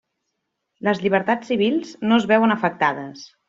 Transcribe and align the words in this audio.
Les 0.87 1.03
llibertats 1.03 1.53
civils 1.53 1.95
no 2.09 2.21
es 2.21 2.29
veuen 2.35 2.59
afectades. 2.59 3.27